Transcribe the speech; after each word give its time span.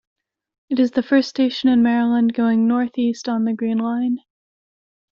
It 0.71 0.79
is 0.79 0.89
the 0.89 1.03
first 1.03 1.29
station 1.29 1.69
in 1.69 1.83
Maryland 1.83 2.33
going 2.33 2.67
northeast 2.67 3.29
on 3.29 3.45
the 3.45 3.53
Green 3.53 3.77
Line. 3.77 4.17